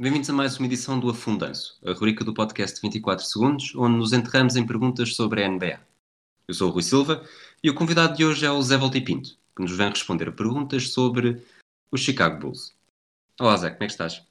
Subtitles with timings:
[0.00, 4.14] bem-vindos a mais uma edição do Afundanço, a rubrica do podcast 24 Segundos, onde nos
[4.14, 5.78] enterramos em perguntas sobre a NBA.
[6.48, 7.22] Eu sou o Rui Silva
[7.62, 10.32] e o convidado de hoje é o Zé Volta Pinto, que nos vem responder a
[10.32, 11.42] perguntas sobre
[11.92, 12.74] o Chicago Bulls.
[13.38, 14.22] Olá Zé, como é que estás?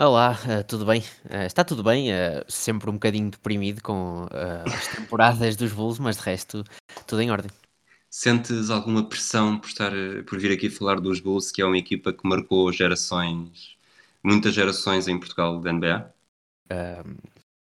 [0.00, 1.04] Olá, eh, tudo bem?
[1.28, 4.26] Eh, está tudo bem, eh, sempre um bocadinho deprimido com
[4.64, 6.64] as temporadas dos Bulls, mas de resto
[7.06, 7.50] tudo em ordem.
[8.08, 9.92] Sentes alguma pressão por, estar,
[10.26, 13.76] por vir aqui falar dos Bulls, que é uma equipa que marcou gerações,
[14.24, 16.14] muitas gerações em Portugal da NBA?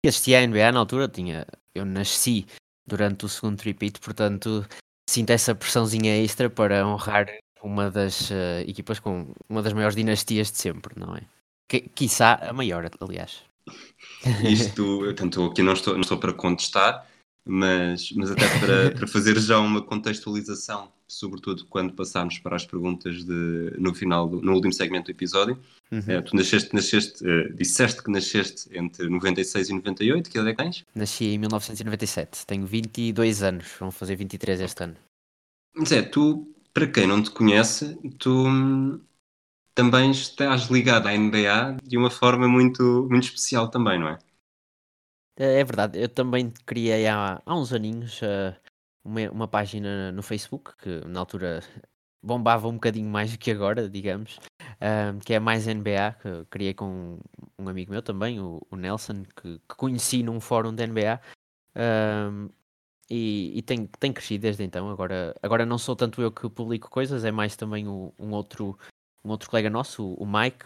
[0.04, 2.46] Assisti à NBA na altura, tinha, eu nasci
[2.86, 4.64] durante o segundo tripit, portanto
[5.08, 7.26] sinto essa pressãozinha extra para honrar
[7.62, 11.22] uma das eh, equipas com uma das maiores dinastias de sempre, não é?
[11.68, 13.42] Que, quiçá a maior, aliás.
[14.44, 17.06] Isto, tanto aqui não estou, não estou para contestar,
[17.46, 23.24] mas, mas até para, para fazer já uma contextualização, sobretudo quando passarmos para as perguntas
[23.24, 25.58] de, no final, do, no último segmento do episódio.
[25.92, 26.02] Uhum.
[26.08, 30.54] Eh, tu nasceste, nasceste eh, disseste que nasceste entre 96 e 98, que idade é
[30.54, 30.84] que tens?
[30.92, 34.96] Nasci em 1997, tenho 22 anos, vão fazer 23 este ano.
[35.86, 39.00] Zé, tu, para quem não te conhece, tu hum,
[39.74, 44.18] também estás ligado à NBA de uma forma muito, muito especial também, não é?
[45.38, 48.56] É verdade, eu também criei há, há uns aninhos eh,
[49.04, 51.60] uma, uma página no Facebook que na altura
[52.22, 54.38] bombava um bocadinho mais do que agora, digamos,
[54.80, 57.18] ahm, que é mais NBA, que criei com
[57.58, 61.20] um amigo meu também, o, o Nelson, que, que conheci num fórum da NBA.
[61.76, 62.48] ahm,
[63.10, 64.90] e, e tem, tem crescido desde então.
[64.90, 68.78] Agora, agora não sou tanto eu que publico coisas, é mais também o- um, outro,
[69.24, 70.64] um outro colega nosso, o, o Mike.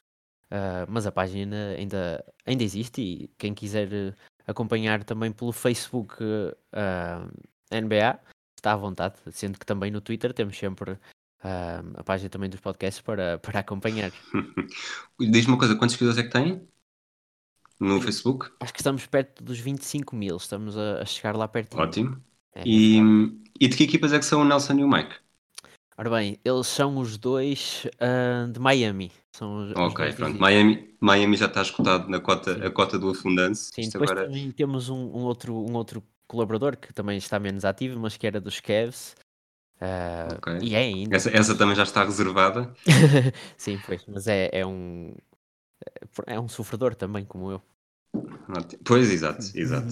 [0.51, 4.15] ah, mas a página ainda, ainda existe e quem quiser eh,
[4.47, 6.15] acompanhar também pelo Facebook
[6.73, 7.27] ah,
[7.73, 8.19] NBA,
[8.57, 10.99] está à vontade, sendo que também no Twitter temos sempre
[11.43, 14.13] ah, a página também dos podcasts para, para acompanhar.
[15.19, 16.67] Diz-me uma coisa, quantos seguidores é que tem
[17.79, 18.51] no Facebook?
[18.61, 21.79] Acho que estamos perto dos 25 mil, estamos a, a chegar lá perto.
[21.79, 22.23] Ótimo.
[22.55, 22.99] É, E,
[23.59, 25.15] e de que equipas é que são o Nelson e o Mike?
[25.97, 29.13] Ora bem, eles são os dois ah, de Miami.
[29.33, 30.39] São os, os Ok, dois pronto.
[30.41, 32.65] Miami, Miami já está escutado na cota, Sim.
[32.65, 33.71] a cota do Afundanço.
[33.75, 34.27] Sim, Isto depois agora...
[34.27, 38.27] também temos um, um outro, um outro colaborador que também está menos ativo, mas que
[38.27, 39.15] era dos Cavs.
[39.81, 40.59] ah, Ok.
[40.63, 41.17] E é ainda.
[41.17, 42.73] Essa, essa também já está reservada.
[43.57, 45.15] Sim, pois, mas é, é um
[46.27, 47.63] é um sofredor também, como eu.
[48.85, 49.89] Pois, exato, exato.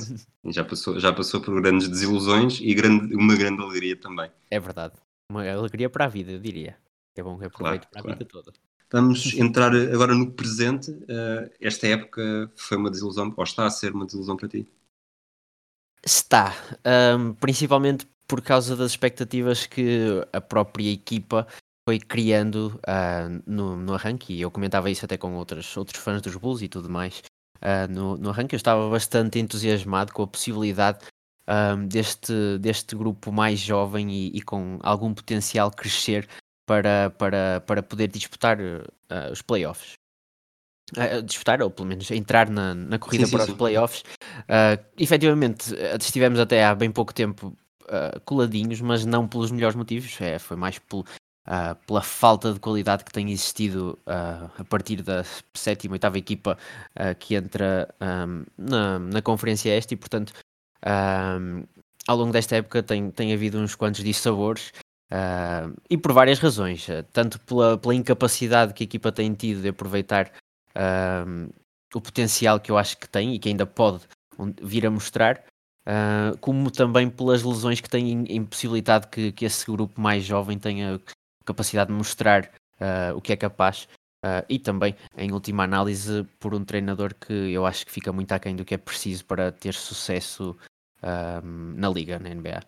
[0.47, 4.31] Já passou, já passou por grandes desilusões e grande, uma grande alegria também.
[4.51, 4.95] É verdade.
[5.31, 6.77] Uma alegria para a vida, eu diria.
[7.17, 8.19] É bom que aproveite para a claro.
[8.19, 8.53] vida toda.
[8.91, 10.91] Vamos entrar agora no presente.
[11.09, 14.67] Eh, esta época foi uma desilusão, ou está a ser uma desilusão para ti?
[16.05, 16.55] Está,
[16.85, 21.47] ahm, principalmente por causa das expectativas que a própria equipa
[21.87, 26.23] foi criando ah, no, no arranque, e eu comentava isso até com outros, outros fãs
[26.23, 27.23] dos Bulls e tudo mais.
[27.61, 31.07] Ah, no, no arranque eu estava bastante entusiasmado com a possibilidade
[31.47, 36.29] ahm, deste, deste grupo mais jovem e, e com algum potencial crescer
[36.69, 38.59] para, para, para poder disputar
[39.09, 39.95] ah, os playoffs.
[40.97, 43.53] Ah, disputar, ou pelo menos entrar na, na corrida Sim, para sim.
[43.53, 44.03] os playoffs.
[44.45, 49.77] Uh, efetivamente, uh, estivemos até há bem pouco tempo uh, coladinhos, mas não pelos melhores
[49.77, 51.05] motivos, é, foi mais pelo-
[51.47, 55.25] uh, pela falta de qualidade que tem existido uh, a partir da
[55.55, 56.57] sétima, oitava equipa
[56.97, 60.33] uh, que entra um, na, na Conferência Este e, portanto,
[60.87, 61.65] um,
[62.07, 64.73] ao longo desta época tem, tem havido uns quantos dissabores.
[65.11, 69.63] Uh, e por várias razões, uh, tanto pela, pela incapacidade que a equipa tem tido
[69.63, 70.31] de aproveitar
[71.27, 71.49] um,
[71.95, 74.01] o potencial que eu acho que tem e que ainda pode
[74.63, 75.43] vir a mostrar,
[75.87, 81.01] ah, como também pelas lesões que têm impossibilitado que, que esse grupo mais jovem tenha
[81.47, 83.89] capacidade de mostrar ah, o que é capaz.
[84.23, 88.33] ah, e também, em última análise, por um treinador que eu acho que fica muito
[88.33, 90.57] aquém do que é preciso para ter sucesso
[91.03, 92.61] ah, na liga, na NBA.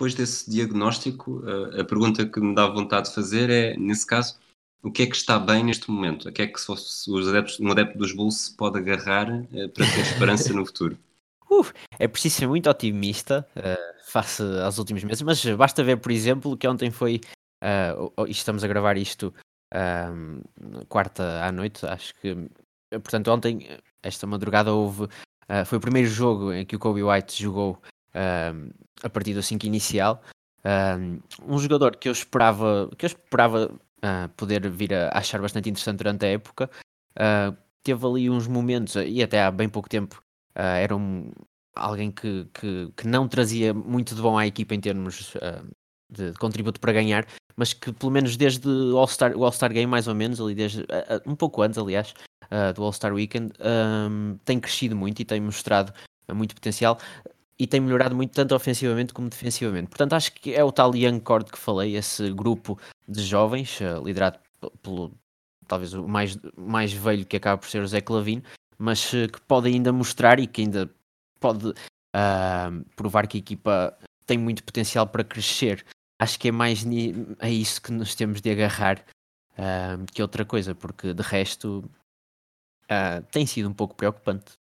[0.00, 4.40] Depois desse diagnóstico, eh, a pergunta que me dá vontade de fazer é, nesse caso,
[4.82, 6.26] o que é que está bem neste momento?
[6.26, 9.28] A que é que se fosse os adeptos, um adepto dos Bulls se pode agarrar
[9.30, 10.96] eh, para ter esperança no futuro?
[11.52, 11.66] uh,
[11.98, 16.56] é preciso ser muito otimista uh, face aos últimos meses, mas basta ver, por exemplo,
[16.56, 17.20] que ontem foi.
[17.62, 19.34] Uh, estamos a gravar isto
[19.74, 22.48] uh, quarta à noite, acho que.
[22.90, 23.68] Portanto, ontem,
[24.02, 25.08] esta madrugada, houve.
[25.66, 27.82] Foi o primeiro jogo em que o Kobe White jogou
[28.14, 30.22] a partir do 5 inicial.
[31.46, 33.70] um jogador que eu esperava, que eu esperava
[34.36, 36.70] poder vir a achar bastante interessante durante a época.
[37.82, 40.22] teve ali uns momentos, e até há bem pouco tempo,
[40.56, 41.30] Uh, era um,
[41.76, 45.66] alguém que, que, que, não trazia muito de bom à equipa em termos uh,
[46.10, 50.08] de, contributo para ganhar, mas que pelo menos desde o All-Star All -Star Game, mais
[50.08, 50.86] ou menos, ali desde, uh,
[51.24, 52.14] um pouco antes, aliás,
[52.74, 55.92] do All-Star Weekend, um, tem crescido muito e tem mostrado
[56.34, 56.98] muito potencial
[57.60, 59.88] e tem melhorado muito tanto ofensivamente como defensivamente.
[59.88, 64.38] Portanto, acho que é o tal Young Cord que falei, esse grupo de jovens, liderado
[64.82, 65.12] pelo
[65.68, 68.42] talvez o mais, mais velho que acaba por ser o Zé Clavino,
[68.78, 70.90] mas uh, que pode ainda mostrar e que ainda
[71.38, 73.96] pode uh, provar que a equipa
[74.26, 75.84] tem muito potencial para crescer.
[76.18, 76.84] Acho que é mais
[77.38, 79.04] a isso que nos temos de agarrar
[79.52, 81.88] uh, que outra coisa, porque de resto
[83.30, 84.59] tem sido um pouco preocupante.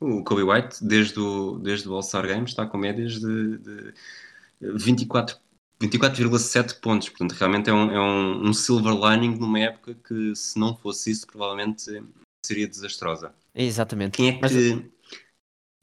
[0.00, 3.94] O Kobe White, desde o, desde o All-Star Game, está com médias de, de
[4.60, 5.36] 24
[5.80, 10.58] 24,7 pontos, portanto realmente é, um, é um, um, silver lining numa época que se
[10.58, 12.02] não fosse isso provavelmente
[12.44, 13.32] seria desastrosa.
[13.54, 14.16] Exatamente.
[14.16, 14.40] Quem é que.
[14.40, 14.52] Mas...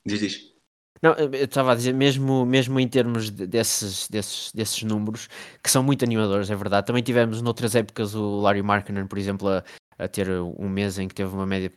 [0.05, 0.55] Diz, diz.
[1.01, 5.27] Não, eu estava a dizer, mesmo, mesmo em termos de, desses, desses, desses números,
[5.61, 6.87] que são muito animadores, é verdade.
[6.87, 9.63] Também tivemos noutras épocas o Larry Markkinen, por exemplo, a,
[9.97, 11.71] a ter um mês em que teve uma média,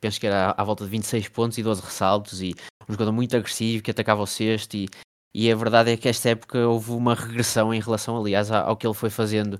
[0.00, 2.54] penso que era à volta de 26 pontos e 12 ressaltos, e
[2.88, 4.74] um jogador muito agressivo que atacava o sexto.
[4.74, 4.88] E,
[5.34, 8.86] e a verdade é que esta época houve uma regressão em relação, aliás, ao que
[8.86, 9.54] ele foi fazendo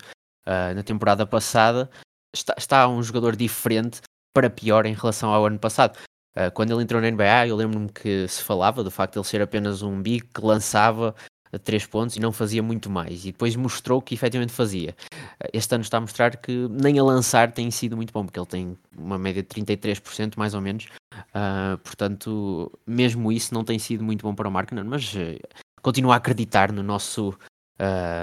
[0.47, 1.91] uh, na temporada passada,
[2.35, 4.01] está, está um jogador diferente
[4.35, 5.99] para pior em relação ao ano passado.
[6.37, 9.27] Uh, quando ele entrou na NBA, eu lembro-me que se falava do facto de ele
[9.27, 11.15] ser apenas um big que lançava
[11.53, 13.25] a 3 pontos e não fazia muito mais.
[13.25, 14.97] E depois mostrou que efetivamente fazia.
[15.13, 18.39] Uh, este ano está a mostrar que nem a lançar tem sido muito bom, porque
[18.39, 20.87] ele tem uma média de 33% mais ou menos.
[21.15, 25.39] Uh, portanto, mesmo isso não tem sido muito bom para o Markkinen, mas uh,
[25.83, 27.35] continua a acreditar no nosso,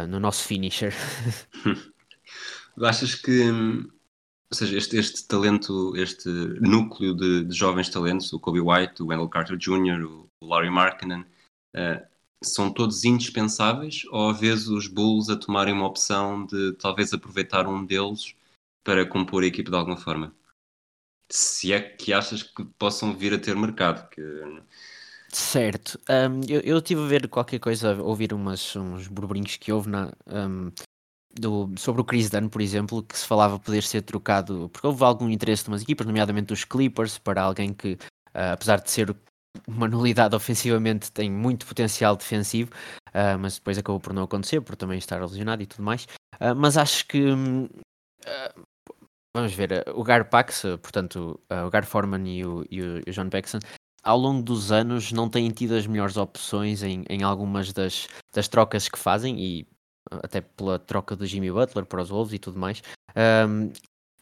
[0.09, 0.93] no nosso finisher.
[2.81, 6.27] Achas que, ou seja, este, este talento, este
[6.59, 11.21] núcleo de, de, jovens talentos, o Kobe White, o Wendell Carter Jr., o, Larry Markkinen,
[11.75, 12.12] uh,
[12.47, 17.85] são todos indispensáveis ou vezes os Bulls a tomarem uma opção de talvez aproveitar um
[17.85, 18.35] deles
[18.83, 20.33] para compor a equipe de alguma forma?
[21.29, 24.21] Se é que achas que possam vir a ter mercado, que
[25.33, 25.99] Certo.
[26.07, 30.71] Um, eu, estive a ver qualquer coisa, ouvir umas, uns burburinhos que houve na, um,
[31.33, 35.03] do, sobre o Chris Dunn, por exemplo, que se falava poder ser trocado, porque houve
[35.03, 39.15] algum interesse de umas equipas, nomeadamente dos Clippers, para alguém que, uh, apesar de ser
[39.67, 42.71] uma nulidade ofensivamente, tem muito potencial defensivo,
[43.09, 46.05] uh, mas depois acabou por não acontecer, por também estar lesionado e tudo mais.
[46.35, 47.23] Uh, mas acho que.
[49.35, 53.59] vamos ver, o Gar Pax, portanto, o Gar Forman e o, e o John Paxson,
[54.03, 58.47] ao longo dos anos não têm tido as melhores opções em, em algumas das, das
[58.47, 59.67] trocas que fazem e
[60.11, 62.83] até pela troca do Jimmy Butler para os Wolves e tudo mais,
[63.47, 63.71] um,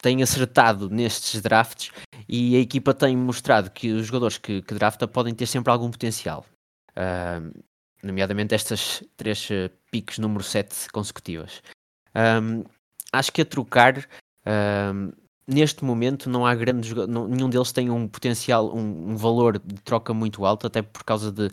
[0.02, 1.92] tem acertado nestes drafts
[2.28, 5.92] e a equipa tem mostrado que os jogadores que, que drafta podem ter sempre algum
[5.92, 6.46] potencial.
[6.98, 7.52] Um,
[8.04, 11.62] nomeadamente estas três uh, piques número 7 consecutivas.
[12.16, 12.64] Um,
[13.14, 14.08] acho que a trocar
[14.94, 15.12] um,
[15.48, 20.14] neste momento não há grandes nenhum deles tem um potencial, um, um, valor de troca
[20.14, 21.50] muito alto, até por causa de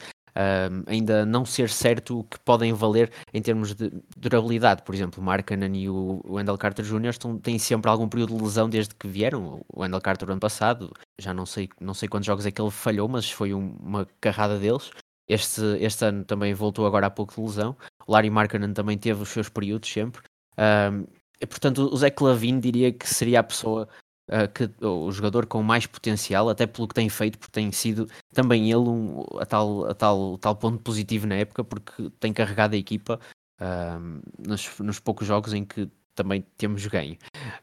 [0.86, 4.82] ainda não ser certo o que podem valer em termos de durabilidade.
[4.82, 7.08] Por exemplo, o Markkanen e o Wendell Carter Jr.
[7.08, 9.60] Estão, têm sempre algum período de lesão desde que vieram.
[9.68, 12.70] O Wendell Carter ano passado, já não sei, não sei quantos jogos é que ele
[12.70, 14.90] falhou, mas foi um, uma carrada deles.
[15.28, 17.76] Este, este ano também voltou agora há pouco de lesão.
[18.06, 20.22] O Larry Markkanen também teve os seus períodos sempre.
[20.56, 21.04] Um,
[21.40, 23.88] e, portanto, o Zé Clavin diria que seria a pessoa
[24.28, 28.08] uh, que, o jogador com mais potencial, até pelo que tem feito, porque tem sido
[28.32, 32.74] também ele um, a, tal, a tal, tal ponto positivo na época, porque tem carregado
[32.74, 33.18] a equipa
[33.60, 37.16] uh, nos, nos, poucos jogos em que também temos ganho.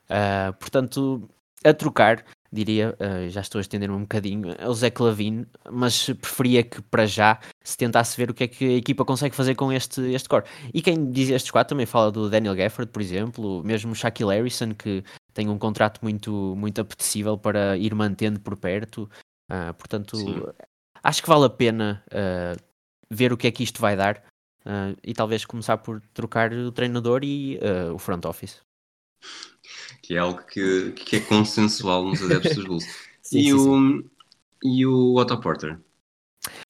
[0.10, 1.29] Uh, portanto,
[1.63, 6.05] a trocar, diria, uh, já estou a estender um bocadinho, é o Zé Clavin, mas
[6.22, 9.55] preferia que para já se tentasse ver o que é que a equipa consegue fazer
[9.55, 10.45] com este, este core.
[10.74, 14.74] E quem diz estes quatro também fala do Daniel Gafford, por exemplo, mesmo Shaquille Harrison,
[14.74, 15.03] que
[15.36, 19.04] tem um contrato muito, muito apetecível para ir mantendo por perto.
[19.51, 20.42] Uh, portanto, Sim.
[21.04, 22.58] acho que vale a pena uh,
[23.12, 24.24] ver o que é que isto vai dar
[24.62, 27.60] uh, e talvez começar por trocar o treinador e
[27.94, 28.62] o front office.
[30.01, 32.86] Que é algo que, que é consensual nos adeptos dos Bulls.
[33.22, 34.10] Sim, e, sim, o, sim.
[34.63, 35.80] e o Otto Porter?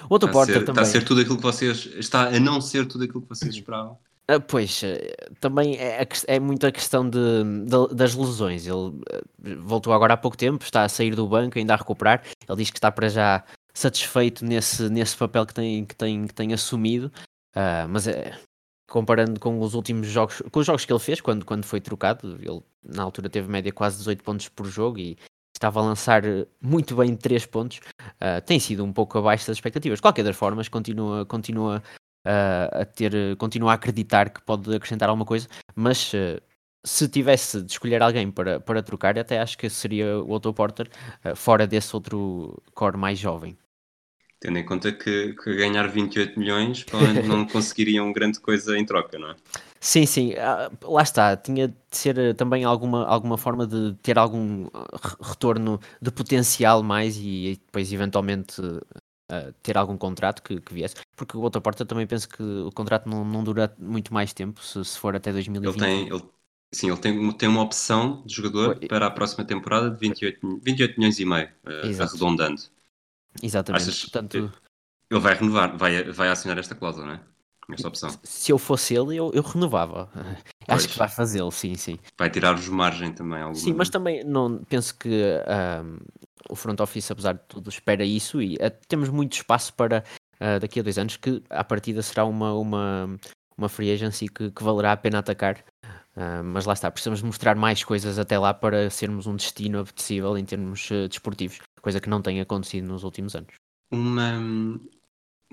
[0.10, 0.84] O Otto Está a, Porter ser, está também.
[0.84, 1.86] a ser tudo aquilo que vocês.
[1.98, 4.00] Está a não ser tudo aquilo que vocês esperavam.
[4.28, 7.20] Ah, pois, eh, também é, é muito a questão de,
[7.66, 8.66] de- das lesões.
[8.66, 12.24] Ele eh, voltou agora há pouco tempo, está a sair do banco, ainda a recuperar.
[12.48, 16.34] Ele diz que está para já satisfeito nesse, nesse papel que tem, que tem, que
[16.34, 17.12] tem assumido.
[17.56, 18.36] Ah, mas é,
[18.90, 22.36] comparando com os últimos jogos, com os jogos que ele fez quando, quando foi trocado,
[22.42, 25.18] ele na altura teve média quase 18 pontos por jogo e
[25.56, 26.24] estava a lançar
[26.62, 27.80] muito bem 3 pontos.
[28.20, 30.00] Ah, tem sido um pouco abaixo das expectativas.
[30.00, 31.84] De qualquer das formas, continua, continua
[32.26, 36.42] a, a ter, eh, continua a acreditar que pode acrescentar alguma coisa, mas eh,
[36.86, 40.90] se tivesse de escolher alguém para, para trocar, até acho que seria o Otto Porter,
[41.24, 43.58] eh, fora desse outro core mais jovem.
[44.40, 49.20] Tendo em conta que, que ganhar 28 milhões provavelmente não conseguiriam grande coisa em troca,
[49.20, 49.36] não é?
[49.80, 51.38] Sim, sim, ah, lá está.
[51.38, 57.18] Tinha de ser também alguma, alguma forma de ter algum re- retorno de potencial mais
[57.18, 58.62] e, e depois eventualmente
[59.30, 60.96] ah, ter algum contrato que, que viesse.
[61.16, 64.62] Porque o Otto Porter também penso que o contrato não, não dura muito mais tempo,
[64.64, 65.76] se, se for até Ele 2020.
[65.76, 66.24] tem, ele,
[66.74, 68.80] sim, ele tem, tem uma opção de jogador Pois.
[68.88, 72.04] para a próxima temporada de 28, mi- 28 milhões e meio, eh, Exato.
[72.04, 72.62] arredondando.
[73.42, 73.96] Exatamente.
[73.98, 74.52] Achas Portanto,
[75.10, 77.26] Ele vai renovar, vai, vai assinar esta cláusula, não é?
[77.72, 78.10] Esta opção.
[78.24, 80.10] se eu fosse ele, eu, eu renovava.
[80.68, 80.80] Pois.
[80.80, 82.00] Acho que vai fazê-lo, sim, sim.
[82.18, 83.38] Vai tirar-vos margem também.
[83.40, 85.22] Alguma, Sim, mas também não penso que
[86.50, 90.04] o front office, apesar de tudo, espera isso e eh, temos muito espaço para
[90.40, 93.18] ah, daqui a dois anos que à partida será uma, uma,
[93.58, 95.64] uma free agency que, que valerá a pena atacar.
[96.16, 100.38] Ah, mas lá está, precisamos mostrar mais coisas até lá para sermos um destino apetecível
[100.38, 103.54] em termos eh, desportivos, coisa que não tem acontecido nos últimos anos.
[103.92, 104.40] Uma,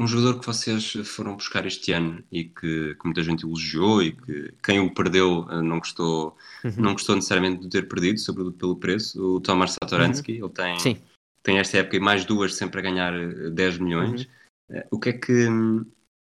[0.03, 4.13] um jogador que vocês foram buscar este ano e que, que muita gente elogiou e
[4.13, 6.73] que quem o perdeu eh, não gostou, Uhum.
[6.77, 10.33] não gostou necessariamente de ter perdido, sobretudo pelo preço, o Tomasz Satoransky.
[10.33, 10.79] Ele tem, Uhum.
[10.81, 10.97] Sim.
[11.43, 14.23] tem esta época e mais duas sempre a ganhar eh, 10 milhões.
[14.23, 14.77] Uhum.
[14.77, 15.47] Eh, O que é que,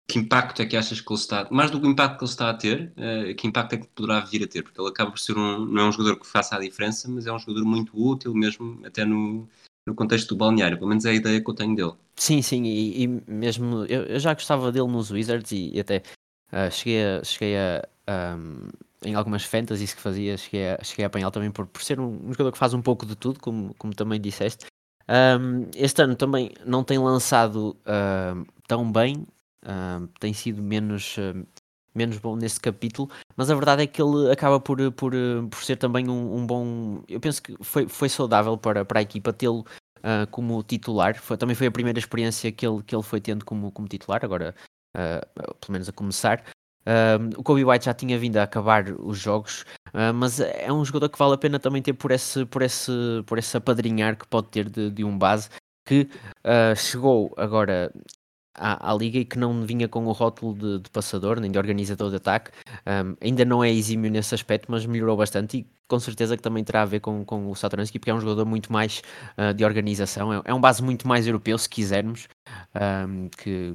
[0.10, 2.32] que impacto é que achas que ele está, mais do que o impacto que ele
[2.32, 4.62] está a ter, eh, que impacto é que poderá vir a ter?
[4.64, 7.26] Porque ele acaba por ser um, não é um jogador que faça a diferença, mas
[7.28, 9.48] é um jogador muito útil mesmo até no,
[9.88, 11.94] no contexto do balneário, pelo menos é a ideia que eu tenho dele.
[12.16, 16.04] Sim, sim, e, e mesmo eu, eu já gostava dele nos Wizards e, e até
[16.52, 18.70] ah, cheguei a, cheguei a ahm,
[19.04, 22.28] em algumas fantasies que fazia, cheguei a, cheguei a apanhá-lo também por, por ser um,
[22.28, 24.66] um jogador que faz um pouco de tudo, como, como também disseste.
[25.08, 29.26] Ahm, este ano também não tem lançado ahm, tão bem,
[29.66, 31.16] ahm, tem sido menos,
[31.94, 35.14] menos bom nesse capítulo, mas a verdade é que ele acaba por, por,
[35.50, 37.04] por ser também um, um bom.
[37.08, 39.66] Eu penso que foi, foi saudável para, para a equipa tê-lo
[40.04, 41.16] ah, como titular.
[41.20, 44.24] Foi, também foi a primeira experiência que ele, que ele foi tendo como, como titular,
[44.24, 44.56] agora
[44.96, 46.44] ah, pelo menos a começar.
[46.86, 49.66] Ah, o Kobe White já tinha vindo a acabar os jogos,
[50.16, 52.92] mas é um jogador que vale a pena também ter por esse, por esse,
[53.26, 55.50] por esse apadrinhar que pode ter de, de um base
[55.86, 56.10] que
[56.44, 57.92] ah, chegou agora
[58.56, 61.58] à, à liga e que não vinha com o rótulo de, de passador nem de
[61.58, 62.52] organizador de ataque.
[62.86, 66.64] Um, ainda não é exímio nesse aspecto, mas melhorou bastante e com certeza que também
[66.64, 69.02] terá a ver com, com o Satoransky, porque é um jogador muito mais
[69.38, 72.30] uh, de organização, é, é um base muito mais europeu, se quisermos,
[73.08, 73.74] um, que,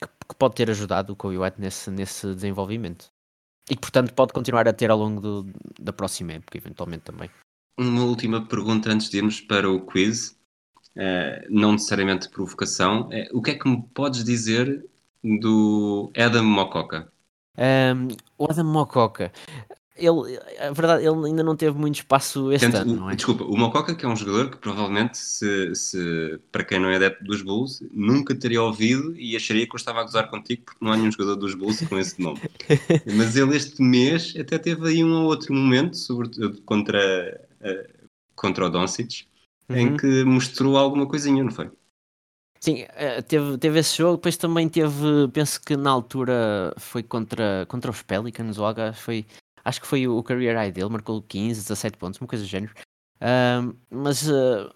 [0.00, 3.10] que, que pode ter ajudado o Kobe White nesse, nesse desenvolvimento.
[3.68, 5.46] E que, portanto, pode continuar a ter ao longo do,
[5.78, 7.28] da próxima época, eventualmente também.
[7.78, 10.39] Uma última pergunta antes de irmos para o quiz,
[11.02, 13.08] eh, não necessariamente provocação.
[13.10, 14.84] Eh, o que é que me podes dizer
[15.24, 17.10] do Adam Mococa?
[17.56, 19.32] Um, o Adam Mococa,
[19.96, 23.16] ele, a verdade, ele ainda não teve muito espaço este Portanto, ano, não é?
[23.16, 26.96] Desculpa, o Mococa que é um jogador que provavelmente, se, se- para quem não é
[26.96, 30.84] adepto dos Bulls, nunca teria ouvido e acharia que eu estava a gozar contigo porque
[30.84, 32.40] não há nenhum jogador dos Bulls com esse nome.
[33.16, 37.00] Mas ele este mês até teve aí um ou outro momento, sobretudo contra,
[37.62, 37.90] eh,
[38.34, 39.29] contra o Doncic,
[39.70, 39.96] em Uhum.
[39.96, 41.70] que mostrou alguma coisinha, não foi?
[42.60, 47.64] Sim, eh, teve, teve esse jogo, depois também teve, penso que na altura foi contra,
[47.66, 49.24] contra os Pelicans, ou foi,
[49.64, 52.74] acho que foi o career high dele, marcou 15, 17 pontos, uma coisa do género.
[53.22, 54.68] Ahm, mas eh,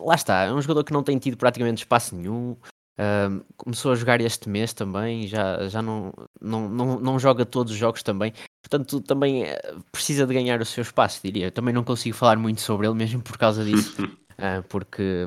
[0.00, 2.56] lá está, é um jogador que não tem tido praticamente espaço nenhum.
[2.98, 7.72] ahm, começou a jogar este mês também, já, já não, não, não, não joga todos
[7.72, 8.32] os jogos também.
[8.62, 11.50] Portanto, também eh, precisa de ganhar o seu espaço, diria.
[11.50, 13.94] Também não consigo falar muito sobre ele mesmo por causa disso.
[14.38, 15.26] Ah, porque,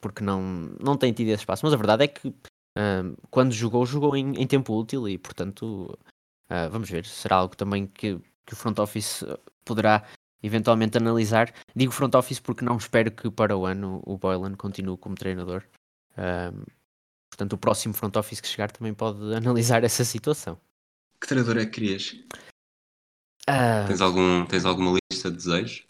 [0.00, 0.42] porque não,
[0.80, 1.64] não tem tido esse espaço.
[1.64, 2.34] Mas a verdade é que
[2.76, 5.98] ah, quando jogou, jogou em, em tempo útil e, portanto,
[6.48, 7.04] ah, vamos ver.
[7.06, 9.24] Será algo também que, que o front office
[9.64, 10.04] poderá
[10.42, 11.52] eventualmente analisar.
[11.74, 15.64] Digo front office porque não espero que para o ano o Boylan continue como treinador.
[17.30, 20.60] Portanto, o próximo front office que chegar também pode analisar essa situação.
[21.20, 22.16] Que treinador é que querias?
[23.46, 25.86] Ah, Tens, algum, tens alguma lista de desejos?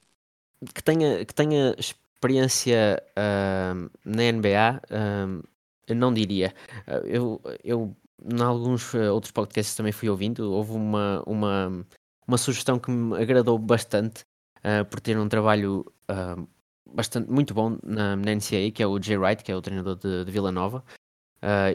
[0.75, 1.75] que tenha, que tenha
[2.23, 5.43] experiência ahm, na NBA, ahm,
[5.89, 6.55] eu não diria.
[6.87, 11.85] Uh, eu, eu, em alguns uh, outros podcasts também fui ouvindo, houve uma, uma,
[12.27, 14.21] uma sugestão que me agradou bastante
[14.59, 15.85] uh, por ter um trabalho
[16.95, 19.97] bastante, muito bom na, na NCAA, que é o Jay Wright, que é o treinador
[19.97, 20.85] de, de Vila Nova,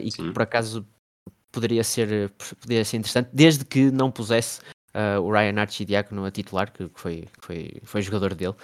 [0.00, 0.28] e Sim.
[0.28, 0.86] que por acaso
[1.50, 4.60] poderia ser, poderia ser interessante, desde que não pusesse
[5.20, 8.54] o Ryan Archidiácono a titular, que, que, foi, que foi, foi jogador dele.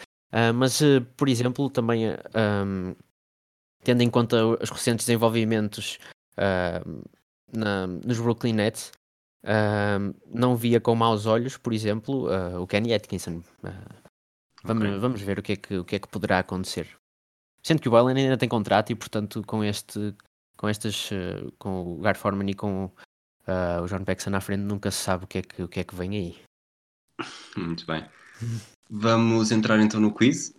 [0.55, 0.81] Mas,
[1.17, 2.95] por exemplo, também um,
[3.85, 5.99] tendo em conta os recentes desenvolvimentos
[6.39, 7.05] uh,
[7.53, 8.91] na, nos Brooklyn Nets,
[9.45, 13.43] uh, não via com maus olhos, por exemplo, uh, o Kenny Atkinson.
[14.65, 14.99] vamos, okay.
[14.99, 16.89] vamos ver o que, é que, o que é que poderá acontecer.
[17.63, 20.15] Sendo que o Boylan ainda tem contrato e, portanto, com este,
[20.57, 21.11] com estas,
[21.59, 22.91] com o Gar Forman e com
[23.47, 25.85] o John Paxson na frente, nunca se sabe o que é que, o que, é
[25.85, 26.39] que vem aí.
[27.57, 28.07] Muito bem.
[28.89, 30.55] Vamos entrar então no quiz.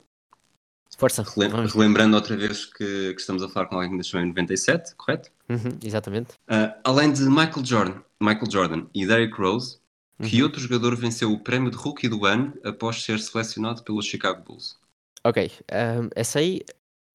[0.98, 1.24] Força.
[1.24, 4.96] Relem relembrando outra vez que, que, estamos a falar com alguém que nasceu em 97,
[4.96, 5.30] correto?
[5.50, 6.34] Uhum, exatamente.
[6.50, 9.78] Uh, além de Michael Jordan, Michael Jordan e Derrick Rose,
[10.20, 10.28] uhum.
[10.28, 14.42] que outro jogador venceu o prémio de rookie do ano após ser selecionado pelos Chicago
[14.44, 14.78] Bulls?
[15.24, 16.62] Ok, um, essa aí,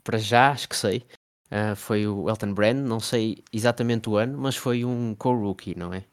[0.04, 1.04] para já, acho que sei.
[1.46, 5.92] Uh, foi o Elton Brand, não sei exatamente o ano, mas foi um co-rookie, não
[5.94, 6.04] é?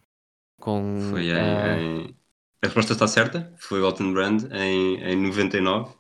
[0.60, 2.08] Com, foi em, uh...
[2.08, 2.16] em...
[2.62, 5.92] A resposta está certa, foi Elton Brand em, em 99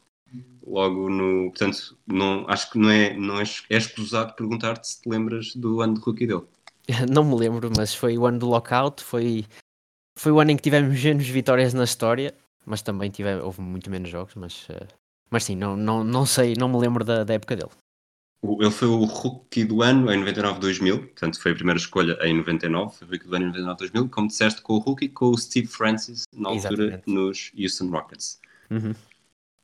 [0.68, 1.50] logo no.
[1.50, 5.82] Portanto, não, acho que não é, não é, é escusado perguntar-te se te lembras do
[5.82, 6.44] ano de rookie dele.
[7.10, 9.46] Não me lembro, mas foi o ano do lockout, foi,
[10.18, 12.34] foi o ano em que tivemos menos vitórias na história,
[12.66, 14.88] mas também tive, houve muito menos jogos, mas, uh,
[15.30, 17.72] mas sim, não, não, não sei, não me lembro da, da época dele.
[18.44, 22.96] Ele foi o rookie do ano em 99-2000, portanto foi a primeira escolha em 99,
[22.96, 25.68] foi o rookie do ano em 99-2000, como disseste, com o rookie, com o Steve
[25.68, 27.04] Francis, na altura Exatamente.
[27.08, 28.40] nos Houston Rockets.
[28.70, 28.94] Uhum.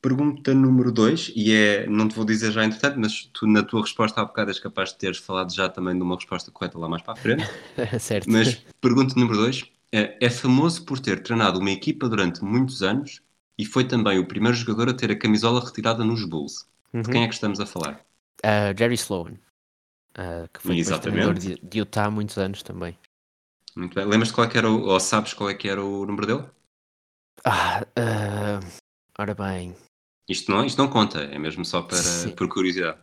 [0.01, 3.81] Pergunta número 2, e é, não te vou dizer já entretanto, mas tu na tua
[3.81, 6.89] resposta há bocado és capaz de teres falado já também de uma resposta correta lá
[6.89, 7.43] mais para a frente.
[8.01, 8.29] certo.
[8.29, 9.63] Mas pergunta número 2,
[9.93, 13.21] é, é famoso por ter treinado uma equipa durante muitos anos
[13.57, 16.67] e foi também o primeiro jogador a ter a camisola retirada nos Bulls.
[16.91, 17.01] Uhum.
[17.03, 18.03] De quem é que estamos a falar?
[18.45, 19.33] Uh, Jerry Sloan,
[20.17, 22.97] uh, que foi treinador de, de Utah há muitos anos também.
[23.75, 24.05] Muito bem.
[24.05, 26.49] Lembras-te qual é que era o, ou sabes qual é que era o número dele?
[27.45, 28.81] Ah, uh,
[29.17, 29.75] ora bem,
[30.27, 31.99] isto não, isto não conta, é mesmo só para,
[32.35, 32.97] por curiosidade.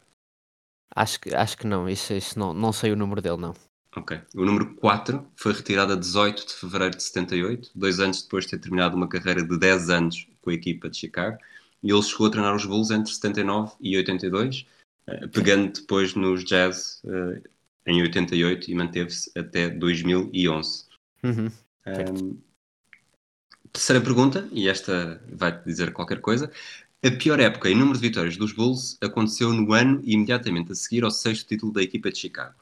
[0.95, 3.55] Acho que, acho que não, isso, isso não, não sei o número dele, não.
[3.95, 4.21] Ok.
[4.35, 8.53] O número 4 foi retirado a 18 de fevereiro de 78, dois anos depois de
[8.53, 11.39] ter terminado uma carreira de 10 anos com a equipa de Chicago.
[11.83, 14.80] E ele chegou a treinar os Bulls entre 79 e 82, eh,
[15.33, 17.43] pegando depois nos Jazz uh,
[17.87, 20.85] em 88 e manteve-se até 2011.
[21.23, 21.51] Uhum.
[21.87, 22.39] Um,
[23.73, 26.51] terceira pergunta, e esta vai-te dizer qualquer coisa.
[27.03, 31.03] A pior época em número de vitórias dos Bulls aconteceu no ano imediatamente a seguir
[31.03, 32.55] ao sexto título da equipa de Chicago.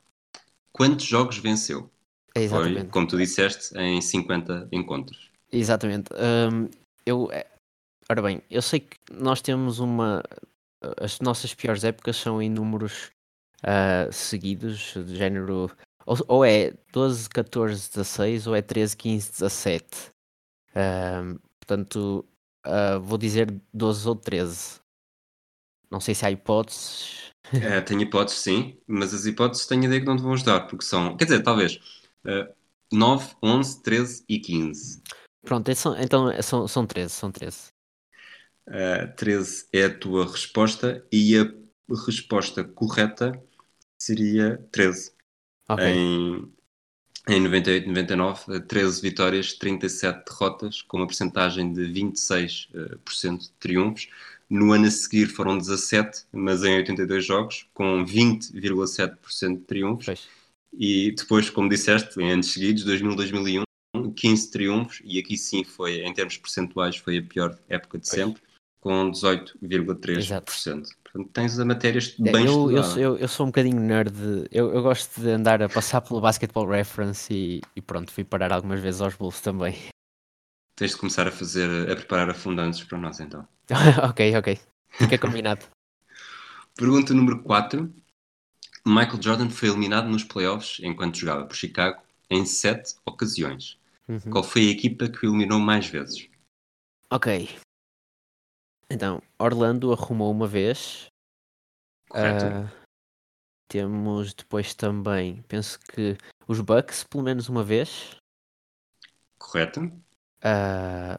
[0.73, 1.91] Quantos jogos venceu?
[2.35, 2.81] Exatamente.
[2.81, 5.31] Foi, como tu disseste, em 50 encontros.
[5.51, 6.11] Exatamente.
[6.15, 6.69] Um,
[7.05, 7.47] eu, é,
[8.09, 10.23] ora bem, eu sei que nós temos uma.
[10.97, 13.11] As nossas piores épocas são em números
[13.63, 15.71] uh, seguidos, de género.
[16.07, 19.87] Ou, ou, é 12, 14, 16, ou é 13, 15, 17.
[20.75, 22.25] Um, portanto,
[22.69, 24.81] Uh, vou dizer 12 ou 13.
[25.91, 27.33] Não sei se há hipóteses.
[27.51, 30.85] É, tenho hipóteses, sim, mas as hipóteses tenho ideia que não te vão ajudar, porque
[30.85, 31.77] são, quer dizer, talvez
[32.27, 32.53] uh,
[32.93, 35.03] 9, 11, 13 e 15.
[35.47, 37.69] Pronto, então são, são 13, são 13.
[38.69, 41.51] Uh, 13 é a tua resposta e a
[42.07, 43.33] resposta correta
[43.99, 45.13] seria 13.
[45.69, 45.87] Okay.
[45.87, 46.53] Em,
[47.29, 54.09] em 98, 99, 13 vitórias, 37 derrotas, com uma porcentagem de 26% eh, de triunfos.
[54.49, 60.07] No ano a seguir foram 17, mas em 82 jogos, com 20,7% de triunfos.
[60.07, 60.29] Pois.
[60.73, 63.65] E depois, como disseste, em anos seguidos, 2000, 2001,
[64.15, 68.21] 15 triunfos, e aqui sim foi, em termos percentuais, foi a pior época de pois.
[68.21, 68.43] sempre,
[68.81, 70.89] com 18,3%.
[71.03, 72.71] Portanto, tens a matéria é, bem eu.
[72.71, 74.15] Eu, eu, eu, sou um bocadinho nerd.
[74.51, 78.53] Eu, eu gosto de andar a passar pelo Basketball Reference e, e, pronto, fui parar
[78.53, 79.75] algumas vezes aos Bulls também.
[80.77, 83.47] Tens de começar a fazer, a preparar afundantes para nós então.
[84.09, 84.59] ok, ok.
[84.91, 85.67] Fica combinado.
[86.77, 87.93] Pergunta número 4.
[88.87, 93.77] Michael Jordan foi eliminado nos playoffs enquanto jogava por Chicago em sete ocasiões.
[94.07, 94.31] Uhum.
[94.31, 96.29] Qual foi a equipa que o eliminou mais vezes?
[97.11, 97.49] Ok,
[98.91, 101.07] então, Orlando arrumou uma vez.
[102.09, 102.47] Correto.
[102.47, 102.89] Uh,
[103.69, 108.17] temos depois também, penso que os Bucks, pelo menos uma vez.
[109.39, 109.81] Correto.
[110.43, 111.19] Uh,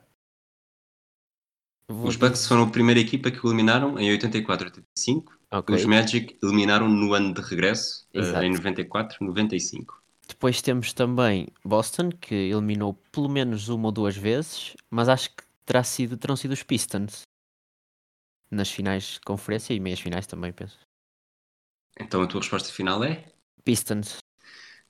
[1.88, 5.76] os Bucks foram a primeira equipa que o eliminaram em 84-85 Ok.
[5.76, 8.46] Os Magic eliminaram no ano de regresso, Exato.
[8.46, 10.00] em 94, 95.
[10.28, 15.44] Depois temos também Boston, que eliminou pelo menos uma ou duas vezes, mas acho que
[15.66, 17.24] terá sido, terão sido os Pistons
[18.52, 20.78] nas finais de conferência e meias finais também, penso.
[22.00, 23.26] Então a tua resposta final é?
[23.64, 24.18] Pistons.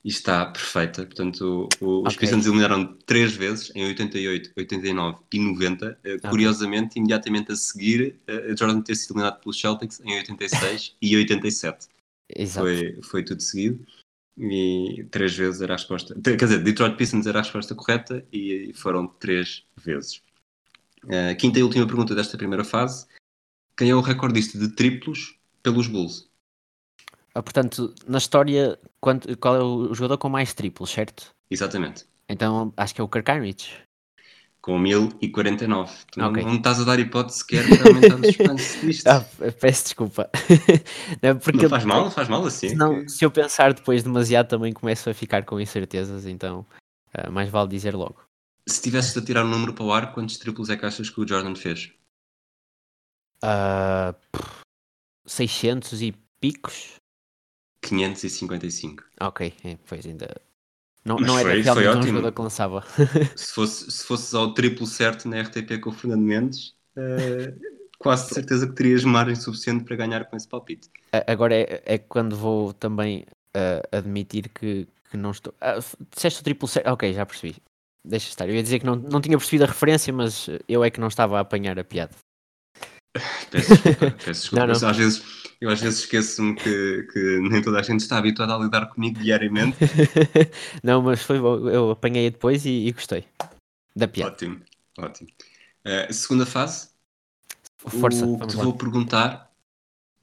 [0.02, 1.04] E está perfeita.
[1.04, 2.20] Portanto, o- o- os Ok.
[2.20, 5.98] Pistons eliminaram três vezes, em 88, 89 e 90.
[6.04, 11.16] Eh, Curiosamente, imediatamente a seguir, a Jordan ter sido eliminado pelos Celtics em 86 e
[11.16, 11.88] 87.
[12.34, 12.66] Exato.
[12.66, 13.84] Foi, foi tudo seguido.
[14.38, 16.14] E três vezes era a resposta.
[16.22, 20.22] Quer dizer, Detroit Pistons era a resposta correta e foram três vezes.
[21.30, 23.06] A quinta e última pergunta desta primeira fase.
[23.80, 26.28] Quem é o recordista de triplos pelos Bulls?
[27.34, 31.30] Ah, portanto, na história, quanto- qual é o jogador com mais triplos, certo?
[31.50, 32.04] Exatamente.
[32.28, 33.72] Então acho que é o Kirk Heinrich.
[34.60, 35.90] Com 1049.
[36.12, 36.42] Tu Ok.
[36.42, 39.06] não, não estás a dar hipótese sequer para aumentar o suspense disto.
[39.06, 39.24] Ah,
[39.58, 40.28] peço desculpa.
[41.22, 42.76] Não, porque não faz mal, não faz mal assim.
[43.08, 46.66] Se eu pensar depois demasiado, também começo a ficar com incertezas, então
[47.14, 48.22] ah, mais vale dizer logo.
[48.68, 51.18] Se tivesses de tirar um número para o ar, quantos triplos é que achas que
[51.18, 51.94] o Jordan fez?
[53.42, 54.60] Ah, pff,
[55.26, 56.94] 600 e picos?
[57.82, 59.04] 555.
[59.20, 60.28] Ok, é, pois ainda.
[61.04, 62.84] Não, Mas não era foi- realmente foi um jogador que lançava.
[63.36, 67.54] Se, fosse, se fosses ao triplo certo na RTP com o Fernando Mendes, eh,
[67.98, 70.90] quase de certeza que terias margem suficiente para ganhar com esse palpite.
[71.26, 73.24] Agora é, é quando vou também
[73.56, 75.54] ah, admitir que, que não estou.
[75.60, 75.78] Ah,
[76.14, 76.88] disseste o triplo certo?
[76.88, 77.56] Ok, já percebi.
[78.06, 78.46] Deixa estar.
[78.48, 81.08] Eu ia dizer que não, não tinha percebido a referência, mas eu é que não
[81.08, 82.14] estava a apanhar a piada.
[83.50, 84.10] Peço desculpa.
[84.24, 84.66] Peço desculpa.
[84.66, 84.80] Não, não.
[84.80, 85.22] Eu, Às vezes,
[85.60, 89.18] eu às vezes esqueço-me que, que nem toda a gente está habituada a lidar comigo
[89.18, 89.78] diariamente.
[90.82, 91.68] não, mas foi bom.
[91.68, 93.26] Eu apanhei depois e, e gostei
[93.94, 94.32] da piada.
[94.32, 94.60] ótimo,
[94.98, 95.28] ótimo.
[95.84, 96.90] Eh, segunda fase,
[97.86, 98.64] Força, o que te lá.
[98.64, 99.50] vou perguntar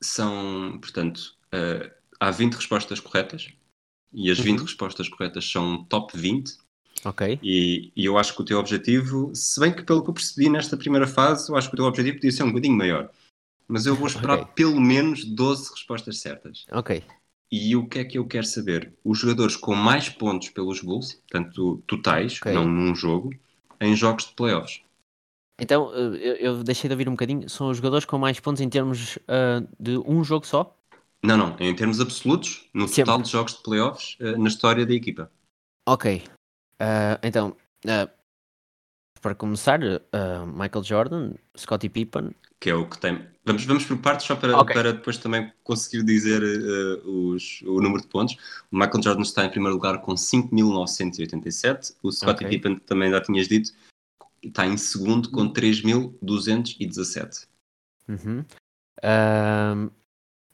[0.02, 3.50] são, portanto, eh, há 20 respostas corretas
[4.14, 4.66] e as 20 Uhum.
[4.66, 6.58] respostas corretas são top 20
[7.06, 10.14] Ok, e, e eu acho que o teu objetivo, se bem que pelo que eu
[10.14, 13.10] percebi nesta primeira fase, eu acho que o teu objetivo podia ser um bocadinho maior.
[13.68, 14.54] Mas eu vou esperar Ok.
[14.56, 16.66] pelo menos 12 respostas certas.
[16.72, 17.02] ok.
[17.52, 18.94] E o que é que eu quero saber?
[19.04, 22.54] Os jogadores com mais pontos pelos Bulls, portanto totais, Ok.
[22.54, 23.34] não num jogo,
[23.80, 24.82] em jogos de playoffs.
[25.60, 27.50] Então, eh, eu, eu deixei de ouvir um bocadinho.
[27.50, 30.76] São os jogadores com mais pontos em termos ah, de um jogo só?
[31.24, 33.12] Não, não, em termos absolutos, no Sempre.
[33.12, 35.32] total de jogos de playoffs, eh, na história da equipa.
[35.86, 36.06] Ok.
[36.80, 37.56] Ah, então,
[37.88, 38.10] ah,
[39.22, 39.80] para começar,
[40.12, 42.36] ah, Michael Jordan, Scottie Pippen.
[42.60, 43.28] Que é o que tem.
[43.46, 44.74] Vamos, vamos por partes só para, Ok.
[44.74, 46.42] para depois também conseguir dizer
[47.06, 48.36] os, o número de pontos.
[48.72, 51.96] O Michael Jordan está em primeiro lugar com 5.987.
[52.02, 52.50] O Scottie Ok.
[52.50, 53.72] Pippen, também já tinhas dito,
[54.44, 57.48] está em segundo com 3.217.
[58.08, 58.44] Uhum.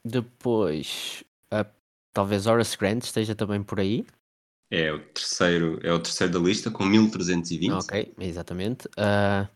[0.04, 1.24] Depois,
[2.12, 4.04] talvez Horace Grant esteja também por aí.
[4.70, 7.72] É o terceiro, é o terceiro da lista com 1.320.
[7.72, 8.88] Ok, exatamente.
[8.96, 9.48] Ah,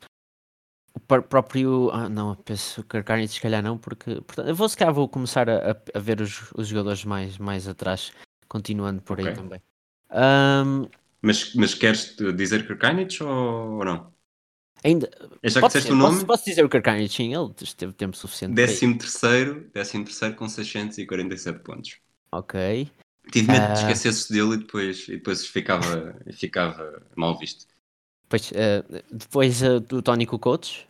[0.94, 1.90] o próprio.
[1.92, 4.20] Ah, não, penso que Kirk se calhar não, porque.
[4.22, 7.66] Portanto, eu vou se calhar vou começar a, a- ver os, os jogadores mais, mais
[7.66, 8.12] atrás,
[8.48, 9.34] continuando por aí Ok.
[9.34, 9.62] também.
[10.10, 10.86] Ahm,
[11.20, 14.12] Mas, mas queres dizer Kirkanic ou, ou não?
[14.84, 15.10] ainda.
[15.42, 16.14] É já que disseste o nome?
[16.14, 18.54] posso, posso dizer o Kirk sim, ele teve tempo suficiente.
[18.54, 18.72] para isso.
[18.72, 21.98] Décimo terceiro, décimo terceiro com 647 pontos.
[22.32, 22.90] Ok.
[23.30, 23.72] Tive medo Ah.
[23.72, 27.66] de esquecer-se dele e depois, e depois ficava, ficava mal visto.
[28.28, 30.86] Pois, ah, depois ah, do Tony Kukoc.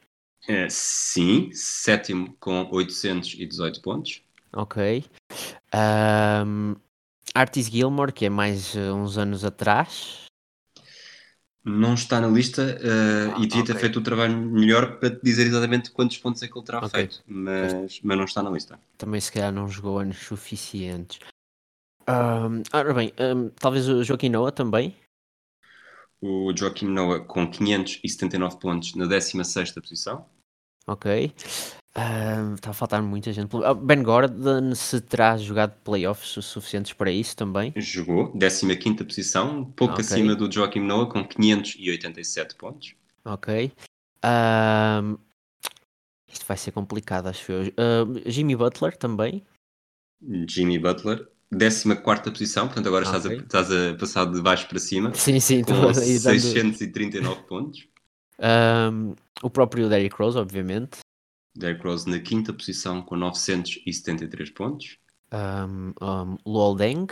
[0.47, 4.23] É, sim, sétimo com 818 pontos.
[4.53, 5.05] Ok.
[5.73, 6.75] Ahm,
[7.35, 10.25] Artis Gilmore, que é mais ah, uns anos atrás.
[11.65, 13.81] Não está na lista Ah, e devia ter ok.
[13.81, 16.91] feito o trabalho melhor para te dizer exatamente quantos pontos é que ele terá Ok.
[16.91, 18.81] feito, mas, mas não está na lista.
[18.97, 21.19] Também se calhar não jogou anos suficientes.
[22.09, 24.97] Ahm, ora bem, ahm, talvez o Joaquim Noah também.
[26.21, 30.27] O Joaquim Noah com 579 pontos na 16 posição.
[30.87, 31.33] Ok.
[31.95, 33.55] Ahm, Está a faltar muita gente.
[33.63, 37.73] Ah, Ben Gordon se terá jogado playoffs suficientes para isso também.
[37.77, 40.05] Jogou, 15 posição, um pouco Ok.
[40.05, 42.95] acima do Joaquim Noah com 587 pontos.
[43.25, 43.71] Ok.
[44.23, 45.17] Ahm,
[46.27, 47.73] isto vai ser complicado, acho eu.
[47.77, 49.45] Ahm, Jimmy Butler também.
[50.49, 53.39] Jimmy Butler, 14 posição, portanto agora estás, a, Ok.
[53.41, 55.63] estás a passar de baixo para cima, Sim, sim.
[55.63, 57.89] com estou aí dando- 639 pontos.
[58.39, 60.99] Ahm, o próprio Derrick Rose, obviamente.
[61.57, 64.99] Derrick Rose na quinta posição com 973 pontos.
[65.33, 67.07] Um, um, Luol Deng.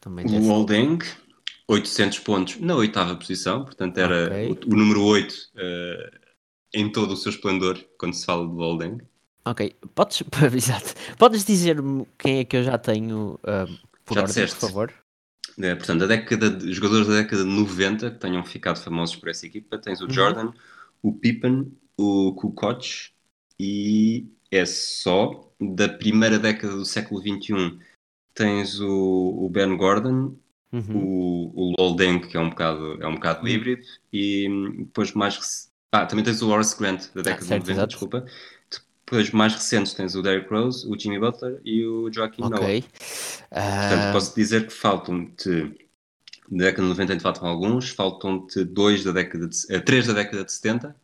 [0.00, 0.98] Também O deve- Oldeng,
[1.66, 4.58] 800 pontos na oitava posição, portanto era Ok.
[4.68, 6.10] o, o número 8 eh,
[6.74, 8.98] em todo o seu esplendor quando se fala do Oldeng.
[9.50, 10.22] Ok, podes,
[10.54, 10.94] exato.
[11.16, 13.66] Podes dizer-me quem é que eu já tenho ah,
[14.04, 14.56] por Já ordem, disseste.
[14.60, 14.94] por favor?
[15.60, 19.28] É, portanto, a década de, jogadores da década de 90 que tenham ficado famosos por
[19.28, 20.10] essa equipa, tens o Uhum.
[20.10, 20.52] Jordan,
[21.02, 23.10] o Pippen, o Kukoc
[23.58, 27.78] e é só da primeira década do século XXI
[28.34, 30.36] tens o, o Ben Gordon,
[30.70, 30.96] Uhum.
[30.96, 33.48] o, o Lol Deng, que é um bocado, é um bocado Uhum.
[33.48, 33.82] híbrido,
[34.12, 34.46] e
[34.80, 37.88] depois mais ah, também tens o Horace Grant da década Ah, certo, de 90, exato.
[37.88, 38.26] desculpa.
[39.10, 42.56] Depois mais recentes tens o Derrick Rose, o Jimmy Butler e o Joaquim Noah.
[42.56, 42.82] Ok.
[42.82, 45.50] Portanto, Ah, posso dizer que faltam-te
[46.50, 50.12] da década de 90 ainda faltam alguns, faltam-te dois da década de, eh, três da
[50.12, 50.94] década de 70,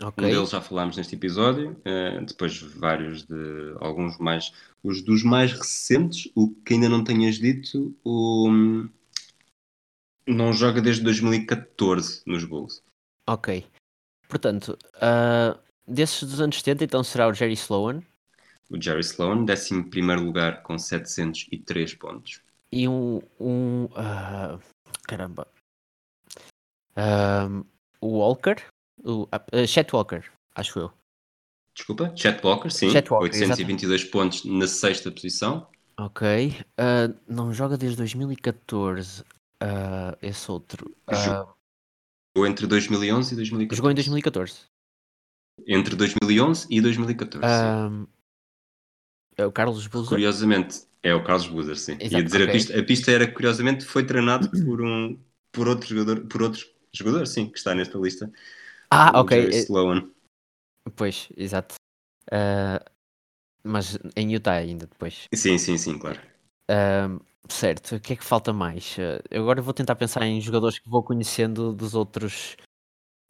[0.00, 0.24] ok.
[0.24, 4.50] um deles já falámos neste episódio, eh, depois vários de alguns mais,
[4.82, 8.88] os dos mais recentes, o que ainda não tenhas dito, o hum,
[10.26, 12.82] não joga desde 2014 nos Bulls.
[13.26, 13.66] Ok.
[14.28, 18.02] Portanto, ah, desses dos anos 70, então será o Jerry Sloan
[18.70, 22.40] O Jerry Sloan, 11 primeiro lugar com 703 pontos.
[22.70, 23.20] e um.
[23.40, 24.58] um ah,
[25.04, 25.48] caramba.
[26.94, 27.48] Ah,
[28.00, 28.56] o Walker.
[29.04, 30.22] O, ah, Chet Walker,
[30.54, 30.92] acho eu.
[31.74, 35.68] Desculpa, Chet Walker, sim, Chet Walker, 822 pontos na sexta posição.
[35.96, 36.54] Ok.
[36.76, 39.24] Ah, não joga desde 2014.
[39.60, 40.94] Ah, esse outro.
[41.06, 41.46] Ah,
[42.36, 43.76] Ou entre 2011 e 2014.
[43.76, 44.68] jogou em 2014.
[45.66, 47.46] Entre 2011 e 2014.
[47.46, 47.62] sim.
[47.62, 47.90] Ah,
[49.36, 50.08] é o Carlos Boozer.
[50.08, 51.92] Curiosamente, é o Carlos Buzer, sim.
[51.92, 52.48] Exato, Ia dizer ok.
[52.48, 55.18] a pista, a pista era curiosamente foi treinado por um
[55.52, 58.30] por outro jogador, por outro jogador, sim, que está nesta lista.
[58.90, 59.36] Ah, o ok.
[59.36, 60.10] Jerry eh, Sloan.
[60.96, 61.74] Pois, exato.
[62.30, 62.84] Ah,
[63.62, 65.26] mas em Utah ainda depois.
[65.34, 66.20] Sim, sim, sim, claro.
[66.70, 67.18] Ahm,
[67.48, 68.96] certo, o que é que falta mais?
[68.98, 72.56] Ah, eu agora vou tentar pensar em jogadores que vou conhecendo dos outros,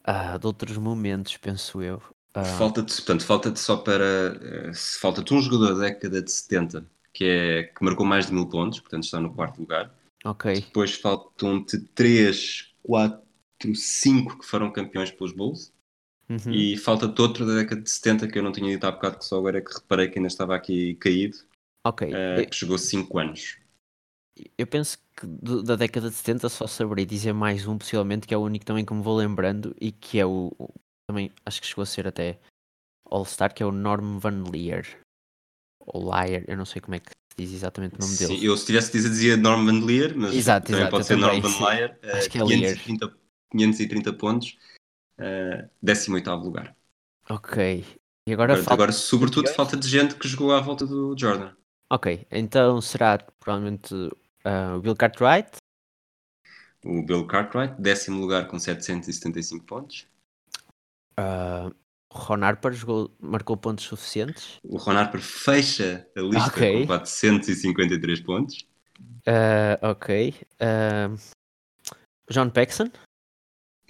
[0.04, 2.02] ah, de outros momentos, penso eu.
[2.40, 4.04] Ah, Falta-te, portanto, falta-te só para
[4.40, 8.48] eh, falta-te um jogador da década de 70 que é que marcou mais de mil
[8.48, 9.92] pontos, portanto está no quarto lugar.
[10.24, 15.72] ok, Depois faltam-te 3, 4, 5 que foram campeões pelos Bulls.
[16.30, 19.18] uhum, E falta-te outro da década de 70 que eu não tinha dito há bocado,
[19.18, 21.38] que só agora é que reparei que ainda estava aqui caído,
[21.84, 22.08] ok.
[22.12, 23.58] Eu, que chegou 5 anos.
[24.56, 28.36] eu penso que da década de 70 só saberei dizer mais um, possivelmente, que é
[28.36, 30.52] o único também que me vou lembrando e que é o.
[31.08, 32.38] também acho que chegou a ser até
[33.10, 35.00] All-Star, que é o Norm Van Leer.
[35.80, 38.46] Ou Leer, eu não sei como é que se diz exatamente o nome Sim, dele.
[38.46, 41.56] eu se tivesse dizer dizia Norman Lear, mas Exato, também exato, pode ser também, Norman
[41.56, 41.64] sim.
[41.64, 42.76] Lear, eh, Acho que é Lear.
[42.76, 43.18] 530,
[43.50, 44.58] 530 pontos,
[45.16, 46.76] eh, 18 lugar.
[47.30, 47.86] Ok.
[48.26, 48.74] E agora Agora, falta.
[48.74, 51.54] agora, sobretudo, falta de gente que jogou à volta do Jordan.
[51.90, 53.94] Ok, então será provavelmente
[54.44, 55.52] ah, o Bill Cartwright,
[56.84, 60.06] O Bill Cartwright, décimo lugar com 775 pontos.
[61.18, 64.58] O Ron Harper jogou, marcou pontos suficientes.
[64.62, 66.80] O Ron Harper fecha a lista Ok.
[66.80, 68.66] com 453 pontos.
[69.26, 70.34] Ah, ok.
[70.60, 71.14] ah,
[72.30, 72.90] John Paxson.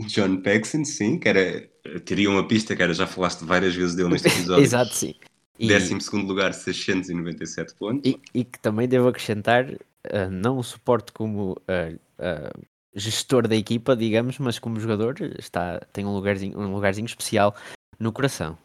[0.01, 1.69] John Paxson, sim, que era,
[2.05, 4.63] teria uma pista era, já falaste várias vezes dele neste episódio.
[4.63, 5.15] Exato, sim.
[5.59, 8.09] E, Décimo segundo lugar, 697 pontos.
[8.09, 9.67] e, e que também devo acrescentar,
[10.13, 12.53] ah, não o suporto como ah, ah,
[12.99, 17.55] gestor da equipa, digamos, mas como jogador, está, tem um lugarzinho, um lugarzinho especial
[17.99, 18.59] no coração.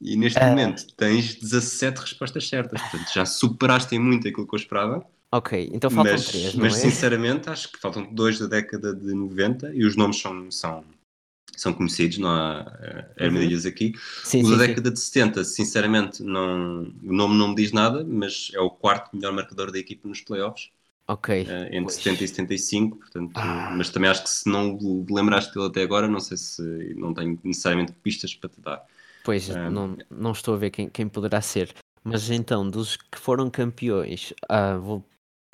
[0.00, 0.48] E neste Ah.
[0.48, 5.06] momento tens 17 respostas certas, portanto já superaste em muito aquilo que eu esperava.
[5.32, 6.80] Ok, então faltam mas, três, mas é?
[6.80, 10.84] sinceramente acho que faltam dois da década de 90 e os nomes são, são,
[11.56, 13.92] são conhecidos, não há uh, armadilhas aqui.
[14.22, 14.66] Sim, o sim, da sim.
[14.68, 19.16] década de 70, sinceramente, não, o nome não me diz nada, mas é o quarto
[19.16, 20.70] melhor marcador da equipa nos playoffs,
[21.08, 21.42] Ok.
[21.42, 21.94] uh, entre pois.
[21.94, 23.72] 70 e 75, portanto, Ah.
[23.76, 26.62] mas também acho que se não te lembraste dele até agora, não sei se
[26.94, 28.84] não tenho necessariamente pistas para te dar.
[29.24, 29.70] Pois, Ah.
[29.70, 31.72] não, não estou a ver quem, quem poderá ser.
[32.02, 35.04] Mas então, dos que foram campeões, ah, vou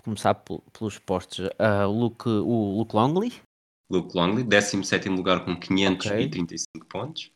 [0.03, 1.49] começar pel- pelos postos.
[1.89, 3.33] O, Luke, o Luke Longley,
[3.91, 7.31] Luke Longley, 17 lugar com 535 pontos.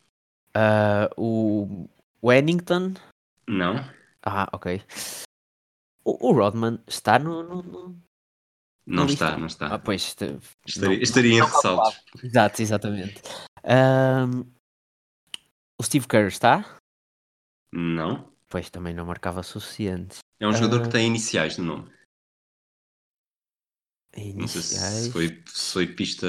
[0.55, 1.87] ah, o
[2.23, 2.95] Wennington.
[3.47, 3.77] Não,
[4.23, 4.83] Ah, ok.
[6.05, 7.43] O, o Rodman está no.
[7.43, 7.97] no- no-
[8.87, 9.75] não está, não está.
[9.75, 10.03] Ah, pois.
[10.67, 12.01] estaria não- estaria em não ressaltos.
[12.23, 13.21] Exato, exatamente.
[13.65, 14.43] Ahm,
[15.81, 16.79] o Steve Kerr está?
[17.73, 18.33] Não.
[18.49, 20.19] Pois também não marcava suficiente.
[20.39, 20.85] É um jogador Ah.
[20.85, 21.97] que tem iniciais no nome.
[24.17, 24.95] Não sei Iniciais.
[25.05, 26.27] se foi, se foi pista,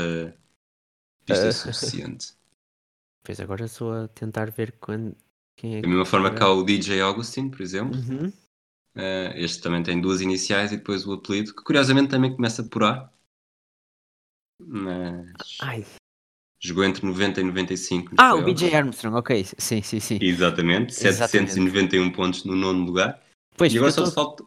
[1.25, 1.51] pista Ah.
[1.53, 2.33] suficiente.
[3.23, 5.13] Pois agora estou a tentar ver quando,
[5.57, 7.99] quem é Da mesma forma que há o DJ Augustin, por exemplo.
[7.99, 8.31] Uhum.
[8.97, 12.83] Eh, este também tem duas iniciais e depois o apelido, que curiosamente também começa por
[12.83, 13.11] A.
[14.59, 15.85] Mas Ai,
[16.59, 18.11] Jogou entre 90 e 95.
[18.11, 18.43] nos Ah, o.
[18.43, 19.45] BJ Armstrong, ok.
[19.57, 20.17] Sim, sim, sim.
[20.19, 21.51] Exatamente, Exatamente.
[21.53, 23.21] 791 pontos no nono lugar.
[23.55, 24.43] Pois, e agora só tô- falta.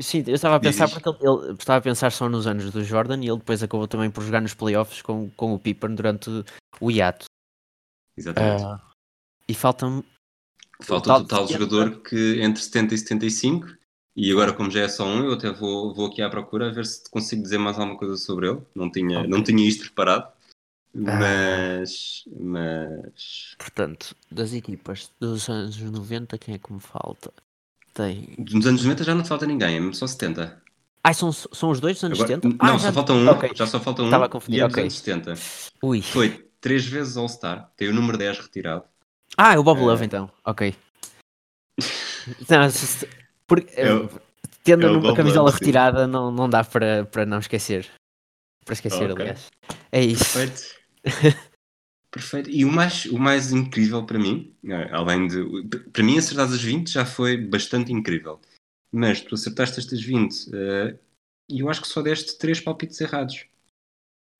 [0.00, 0.94] Sim, eu estava a pensar diz.
[0.94, 3.86] porque ele, ele- estava a pensar só nos anos do Jordan e ele depois acabou
[3.86, 6.28] também por jogar nos playoffs com, com o Pippen durante
[6.80, 7.26] o hiato.
[8.16, 8.64] Exatamente.
[8.64, 8.80] Ah,
[9.46, 10.04] e falta-me.
[10.82, 13.68] Falta o total de jogador que entre 70 e 75.
[14.16, 16.72] E agora, como já é só um, eu até vou, vou aqui à procura a
[16.72, 18.60] ver se consigo dizer mais alguma coisa sobre ele.
[18.74, 19.30] Não tinha, Ok.
[19.30, 20.28] não tinha isto preparado.
[20.96, 21.18] Ah.
[21.18, 22.22] Mas.
[22.38, 23.54] Mas.
[23.58, 27.32] Portanto, das equipas dos anos 90, quem é que me falta?
[27.92, 28.34] Tem.
[28.38, 30.62] Nos anos 90 já não te falta ninguém, é só 70.
[31.02, 32.56] Ah, são, são os dois dos anos Agora- 70?
[32.64, 33.28] não, ah, só já- falta um.
[33.28, 33.50] ok.
[33.54, 34.06] Já só falta um.
[34.06, 34.82] Estava a confundir, e é dos ok.
[34.84, 35.34] anos 70.
[35.82, 36.00] Ui.
[36.02, 38.84] Foi três vezes All-Star, tem o número 10 retirado.
[39.36, 40.30] Ah, é o Bob Eh, Love então.
[40.44, 40.74] Ok.
[42.48, 42.70] Não,
[43.46, 43.86] porque, É
[44.62, 47.88] tendo é o numa Bob camisola retirada, não, não dá para, para não esquecer.
[48.64, 49.20] Para esquecer, Ok.
[49.22, 49.50] aliás.
[49.92, 50.32] É isso.
[50.32, 50.74] Perfeito.
[52.10, 52.48] Perfeito.
[52.50, 55.44] E o mais, o mais incrível para mim, eh, além de.
[55.92, 58.40] Para mim, acertar as 20 já foi bastante incrível.
[58.92, 60.96] Mas tu acertaste estas 20 eh,
[61.50, 63.44] e eu acho que só deste 3 palpites errados.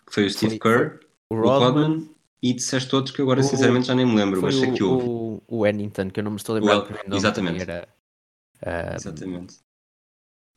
[0.07, 3.88] Que foi o Steve Kerr, O Rodman, Rodman e disseste outros que agora O- sinceramente
[3.88, 5.05] já nem me lembro, mas sei que houve.
[5.09, 6.79] o, o, Ennington, que eu não me estou a lembrar
[7.11, 7.62] O- exatamente.
[7.62, 7.88] Era,
[8.94, 9.57] Exatamente.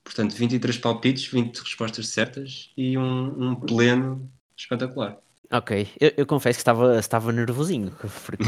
[0.04, 5.18] Portanto, 23 palpites, 20 respostas certas e um, um pleno espetacular.
[5.52, 7.92] ok, eu, eu confesso que estava, estava nervosinho,
[8.26, 8.44] porque,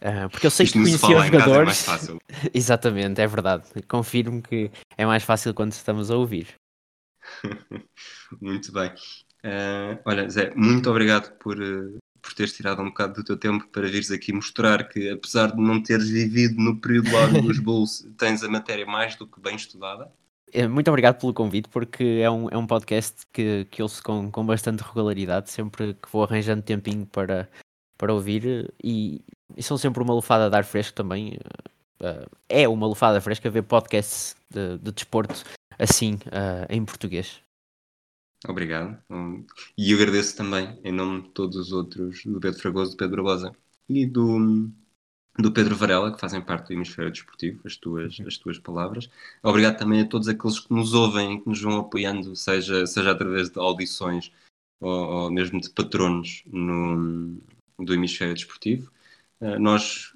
[0.00, 1.82] ah, porque eu sei Isto que conhecia os é jogadores.
[1.82, 2.18] fácil.
[2.54, 3.64] Exatamente, é verdade.
[3.86, 6.54] Confirmo que é mais fácil quando estamos a ouvir.
[8.40, 8.92] Muito bem.
[9.42, 13.68] Eh, olha, Zé, muito obrigado por, eh, por teres tirado um bocado do teu tempo
[13.68, 18.04] para vires aqui mostrar que, apesar de não teres vivido no período lá dos Bulls,
[18.18, 20.10] tens a matéria mais do que bem estudada.
[20.52, 24.28] Eh, Muito obrigado pelo convite, porque é um, é um podcast que, que ouço com,
[24.28, 27.48] com bastante regularidade, sempre que vou arranjando tempinho para,
[27.96, 29.22] para ouvir, e,
[29.56, 31.38] e são sempre uma lufada de ar fresco também.
[32.00, 35.44] eh, é uma lufada fresca ver podcasts de, de desporto
[35.78, 37.40] assim, eh, em português.
[38.46, 39.00] Obrigado.
[39.10, 39.44] Hum,
[39.76, 43.56] E agradeço também, em nome de todos os outros, do Pedro Fragoso, do Pedro Barbosa
[43.88, 44.70] e do,
[45.38, 49.08] do Pedro Varela, que fazem parte do Hemisfério Desportivo, as tuas, as tuas palavras.
[49.42, 53.12] Obrigado também a todos aqueles que nos ouvem e que nos vão apoiando, seja, seja
[53.12, 54.30] através de audições
[54.80, 57.40] ou, ou mesmo de patronos no,
[57.78, 58.90] do Hemisfério Desportivo.
[59.40, 60.12] Eh, nós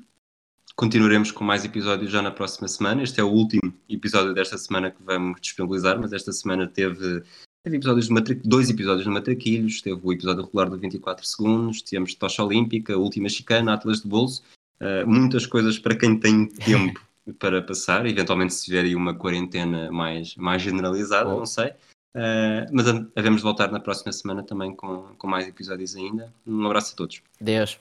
[0.76, 3.02] continuaremos com mais episódios já na próxima semana.
[3.02, 7.22] Este é o último episódio desta semana que vamos disponibilizar, mas esta semana teve
[7.62, 12.14] Teve episódios de dois episódios de Matraquilhos, teve o episódio regular do 24 segundos, tivemos
[12.14, 14.42] Tocha Olímpica, Última Chicana, Atlas de Bolso,
[14.80, 16.98] uh, muitas coisas para quem tem tempo
[17.38, 21.40] para passar, eventualmente se tiver aí uma quarentena mais, mais generalizada, Oh.
[21.40, 21.68] não sei.
[22.16, 26.32] Uh, mas havemos de voltar na próxima semana também com, com mais episódios ainda.
[26.46, 27.20] Um abraço a todos.
[27.38, 27.78] Deus.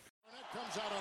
[0.51, 0.91] Comes out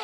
[0.00, 0.03] on